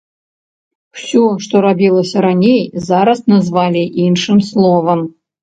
Усё, 0.95 1.21
што 1.47 1.55
рабілася 1.65 2.17
раней, 2.27 2.59
зараз 2.89 3.23
назвалі 3.35 3.83
іншым 4.09 4.43
словам. 4.51 5.07